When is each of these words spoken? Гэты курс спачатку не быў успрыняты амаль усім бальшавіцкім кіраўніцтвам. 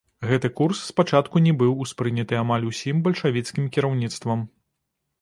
Гэты 0.29 0.49
курс 0.59 0.79
спачатку 0.91 1.43
не 1.49 1.53
быў 1.63 1.77
успрыняты 1.87 2.41
амаль 2.41 2.67
усім 2.73 3.05
бальшавіцкім 3.09 3.73
кіраўніцтвам. 3.77 4.47